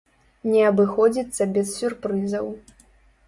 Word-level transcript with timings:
Не 0.51 0.61
абыходзіцца 0.69 1.47
без 1.57 1.67
сюрпрызаў. 1.81 2.47